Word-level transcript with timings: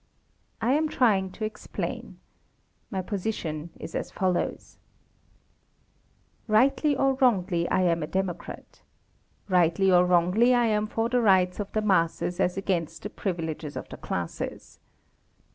I 0.63 0.71
am 0.73 0.89
trying 0.89 1.29
to 1.33 1.45
explain. 1.45 2.17
My 2.89 3.03
position 3.03 3.69
is 3.79 3.93
as 3.93 4.09
follows: 4.09 4.77
Rightly 6.47 6.97
or 6.97 7.13
wrongly, 7.21 7.69
I 7.69 7.83
am 7.83 8.01
a 8.01 8.07
Democrat. 8.07 8.81
Rightly 9.47 9.91
or 9.91 10.03
wrongly, 10.07 10.55
I 10.55 10.65
am 10.65 10.87
for 10.87 11.07
the 11.07 11.21
rights 11.21 11.59
of 11.59 11.71
the 11.73 11.83
masses 11.83 12.39
as 12.39 12.57
against 12.57 13.03
the 13.03 13.11
privileges 13.11 13.75
of 13.77 13.89
the 13.89 13.97
classes. 13.97 14.79